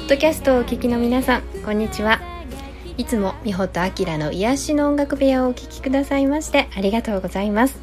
[0.00, 2.20] ッドキャストをお聞きの皆さんこんにちは。
[2.96, 7.78] いつも美穂とあきらの癒しの音楽部屋をお聴きくださいましてありがとうございます。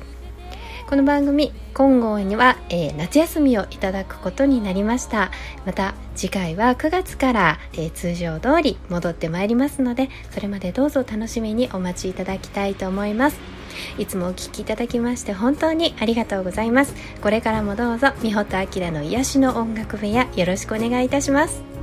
[0.90, 5.32] この番組今後には、えー、夏休みをいただくことになりました。
[5.66, 13.40] また次回は9月から、えー、通常通り戻ってまいりますのでそれまでどうぞ楽しみにお待ちいただきたいと思います。
[14.00, 16.96] いつもお聴きいただきまして本当にありがとうございます。
[17.22, 21.77] これからもどうぞ美穂とあきらの癒しの音楽部屋よろしくお願いいたします。